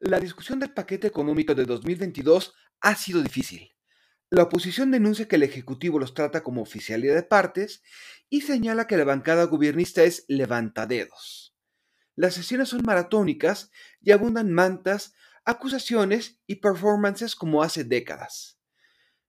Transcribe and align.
La 0.00 0.18
discusión 0.18 0.58
del 0.58 0.72
paquete 0.72 1.06
económico 1.08 1.54
de 1.54 1.66
2022 1.66 2.54
ha 2.80 2.94
sido 2.94 3.22
difícil. 3.22 3.70
La 4.30 4.44
oposición 4.44 4.90
denuncia 4.90 5.28
que 5.28 5.36
el 5.36 5.42
Ejecutivo 5.42 5.98
los 5.98 6.14
trata 6.14 6.42
como 6.42 6.62
oficialidad 6.62 7.14
de 7.14 7.22
partes 7.22 7.82
y 8.30 8.40
señala 8.40 8.86
que 8.86 8.96
la 8.96 9.04
bancada 9.04 9.44
gobernista 9.44 10.02
es 10.02 10.24
levantadedos. 10.26 11.54
Las 12.16 12.32
sesiones 12.32 12.70
son 12.70 12.80
maratónicas 12.82 13.70
y 14.00 14.12
abundan 14.12 14.50
mantas, 14.50 15.12
acusaciones 15.44 16.40
y 16.46 16.56
performances 16.56 17.36
como 17.36 17.62
hace 17.62 17.84
décadas. 17.84 18.58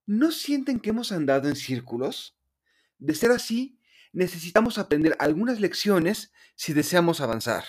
¿No 0.05 0.31
sienten 0.31 0.79
que 0.79 0.91
hemos 0.91 1.11
andado 1.11 1.49
en 1.49 1.57
círculos? 1.57 2.37
De 2.97 3.13
ser 3.13 3.31
así, 3.31 3.77
necesitamos 4.13 4.77
aprender 4.77 5.17
algunas 5.19 5.59
lecciones 5.59 6.31
si 6.55 6.71
deseamos 6.71 7.19
avanzar. 7.19 7.65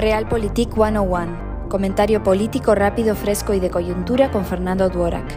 Realpolitik 0.00 0.72
101. 0.72 1.68
Comentario 1.68 2.22
político 2.22 2.74
rápido, 2.74 3.14
fresco 3.14 3.52
y 3.52 3.60
de 3.60 3.68
coyuntura 3.68 4.30
con 4.30 4.46
Fernando 4.46 4.88
Duorak. 4.88 5.30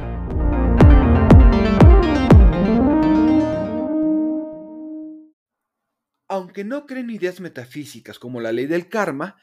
Aunque 6.30 6.64
no 6.64 6.86
creen 6.86 7.10
ideas 7.10 7.42
metafísicas 7.42 8.18
como 8.18 8.40
la 8.40 8.54
ley 8.54 8.68
del 8.68 8.88
karma, 8.88 9.36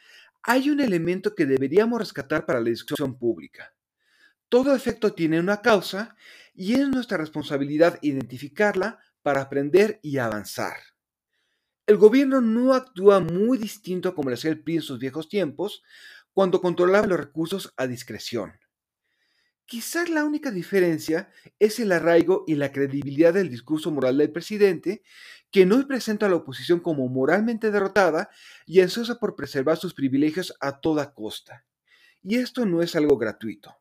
hay 0.42 0.70
un 0.70 0.80
elemento 0.80 1.34
que 1.34 1.44
deberíamos 1.44 2.00
rescatar 2.00 2.46
para 2.46 2.60
la 2.60 2.70
discusión 2.70 3.18
pública. 3.18 3.74
Todo 4.48 4.74
efecto 4.74 5.12
tiene 5.12 5.38
una 5.38 5.60
causa 5.60 6.16
y 6.54 6.80
es 6.80 6.88
nuestra 6.88 7.18
responsabilidad 7.18 7.98
identificarla 8.00 9.00
para 9.20 9.42
aprender 9.42 10.00
y 10.02 10.16
avanzar. 10.16 10.78
El 11.90 11.96
gobierno 11.96 12.40
no 12.40 12.74
actúa 12.74 13.18
muy 13.18 13.58
distinto 13.58 14.14
como 14.14 14.30
lo 14.30 14.34
hacía 14.34 14.52
el 14.52 14.62
PRI 14.62 14.76
en 14.76 14.82
sus 14.82 15.00
viejos 15.00 15.28
tiempos, 15.28 15.82
cuando 16.32 16.60
controlaba 16.60 17.08
los 17.08 17.18
recursos 17.18 17.74
a 17.76 17.88
discreción. 17.88 18.52
Quizás 19.66 20.08
la 20.08 20.24
única 20.24 20.52
diferencia 20.52 21.32
es 21.58 21.80
el 21.80 21.90
arraigo 21.90 22.44
y 22.46 22.54
la 22.54 22.70
credibilidad 22.70 23.34
del 23.34 23.50
discurso 23.50 23.90
moral 23.90 24.18
del 24.18 24.30
presidente, 24.30 25.02
que 25.50 25.64
hoy 25.64 25.84
presenta 25.84 26.26
a 26.26 26.28
la 26.28 26.36
oposición 26.36 26.78
como 26.78 27.08
moralmente 27.08 27.72
derrotada 27.72 28.30
y 28.66 28.78
ansiosa 28.82 29.18
por 29.18 29.34
preservar 29.34 29.76
sus 29.76 29.92
privilegios 29.92 30.54
a 30.60 30.78
toda 30.78 31.12
costa. 31.12 31.64
Y 32.22 32.36
esto 32.36 32.66
no 32.66 32.82
es 32.82 32.94
algo 32.94 33.18
gratuito. 33.18 33.74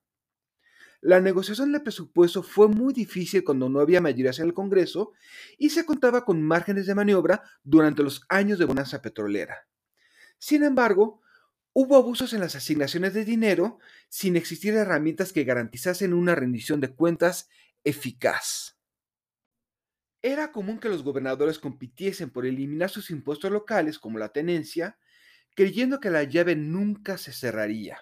La 1.01 1.21
negociación 1.21 1.71
del 1.71 1.81
presupuesto 1.81 2.43
fue 2.43 2.67
muy 2.67 2.93
difícil 2.93 3.45
cuando 3.45 3.69
no 3.69 3.79
había 3.79 4.01
mayorías 4.01 4.39
en 4.39 4.47
el 4.47 4.53
Congreso 4.53 5.13
y 5.57 5.69
se 5.69 5.85
contaba 5.85 6.25
con 6.25 6.41
márgenes 6.41 6.87
de 6.87 6.95
maniobra 6.95 7.41
durante 7.63 8.03
los 8.03 8.23
años 8.27 8.59
de 8.59 8.65
bonanza 8.65 9.01
petrolera. 9.01 9.65
Sin 10.37 10.61
embargo, 10.63 11.21
hubo 11.71 11.95
abusos 11.95 12.33
en 12.33 12.41
las 12.41 12.55
asignaciones 12.55 13.13
de 13.13 13.23
dinero 13.23 13.79
sin 14.09 14.35
existir 14.35 14.73
herramientas 14.73 15.31
que 15.31 15.45
garantizasen 15.45 16.13
una 16.13 16.35
rendición 16.35 16.81
de 16.81 16.93
cuentas 16.93 17.49
eficaz. 17.85 18.77
Era 20.21 20.51
común 20.51 20.79
que 20.79 20.89
los 20.89 21.03
gobernadores 21.03 21.59
compitiesen 21.59 22.29
por 22.29 22.45
eliminar 22.45 22.89
sus 22.89 23.09
impuestos 23.09 23.49
locales 23.51 23.99
como 23.99 24.19
la 24.19 24.33
tenencia, 24.33 24.97
creyendo 25.55 26.01
que 26.01 26.09
la 26.09 26.23
llave 26.23 26.57
nunca 26.57 27.17
se 27.17 27.31
cerraría 27.31 27.97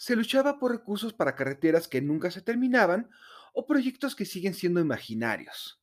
se 0.00 0.16
luchaba 0.16 0.58
por 0.58 0.72
recursos 0.72 1.12
para 1.12 1.36
carreteras 1.36 1.86
que 1.86 2.00
nunca 2.00 2.30
se 2.30 2.40
terminaban 2.40 3.10
o 3.52 3.66
proyectos 3.66 4.16
que 4.16 4.24
siguen 4.24 4.54
siendo 4.54 4.80
imaginarios. 4.80 5.78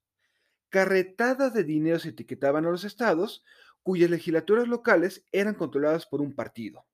Carretadas 0.70 1.54
de 1.54 1.64
dinero 1.64 2.00
se 2.00 2.10
etiquetaban 2.10 2.66
a 2.66 2.72
los 2.72 2.84
estados, 2.84 3.46
cuyas 3.84 4.10
legislaturas 4.10 4.68
locales 4.68 5.24
eran 5.32 5.54
controladas 5.54 6.08
por 6.08 6.22
un 6.22 6.34
partido. 6.34 6.88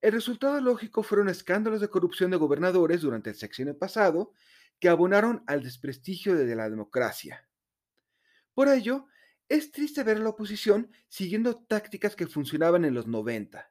El 0.00 0.12
resultado 0.12 0.58
lógico 0.58 1.02
fueron 1.02 1.28
escándalos 1.28 1.82
de 1.82 1.90
corrupción 1.90 2.30
de 2.30 2.38
gobernadores 2.38 3.02
durante 3.02 3.28
el 3.28 3.36
sexenio 3.36 3.76
pasado 3.78 4.32
que 4.80 4.88
abonaron 4.88 5.44
al 5.46 5.62
desprestigio 5.62 6.34
de 6.34 6.56
la 6.56 6.70
democracia. 6.70 7.46
Por 8.54 8.68
ello, 8.68 9.06
es 9.50 9.70
triste 9.70 10.02
ver 10.02 10.16
a 10.16 10.20
la 10.20 10.30
oposición 10.30 10.90
siguiendo 11.08 11.56
tácticas 11.56 12.16
que 12.16 12.26
funcionaban 12.26 12.86
en 12.86 12.94
los 12.94 13.06
90 13.06 13.70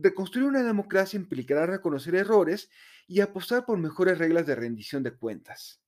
Reconstruir 0.00 0.46
una 0.46 0.62
democracia 0.62 1.16
implicará 1.16 1.66
reconocer 1.66 2.14
errores 2.14 2.70
y 3.08 3.20
apostar 3.20 3.64
por 3.64 3.78
mejores 3.78 4.18
reglas 4.18 4.46
de 4.46 4.54
rendición 4.54 5.02
de 5.02 5.16
cuentas. 5.16 5.82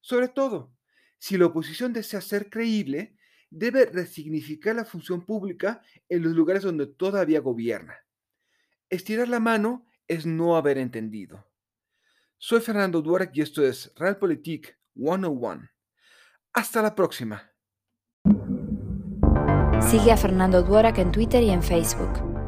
Sobre 0.00 0.28
todo, 0.28 0.72
si 1.18 1.36
la 1.36 1.46
oposición 1.46 1.92
desea 1.92 2.20
ser 2.20 2.48
creíble, 2.48 3.16
debe 3.50 3.84
resignificar 3.84 4.74
la 4.74 4.86
función 4.86 5.26
pública 5.26 5.82
en 6.08 6.22
los 6.22 6.32
lugares 6.32 6.62
donde 6.62 6.86
todavía 6.86 7.40
gobierna. 7.40 7.94
Estirar 8.88 9.28
la 9.28 9.40
mano 9.40 9.86
es 10.08 10.24
no 10.24 10.56
haber 10.56 10.78
entendido. 10.78 11.46
Soy 12.38 12.60
Fernando 12.60 13.02
Duarte 13.02 13.32
y 13.34 13.42
esto 13.42 13.64
es 13.64 13.92
Realpolitik 13.96 14.78
101. 14.94 15.68
Hasta 16.54 16.82
la 16.82 16.94
próxima. 16.94 17.52
Sigue 19.82 20.12
a 20.12 20.16
Fernando 20.16 20.62
Duarac 20.62 20.98
en 20.98 21.12
Twitter 21.12 21.42
y 21.42 21.50
en 21.50 21.62
Facebook. 21.62 22.31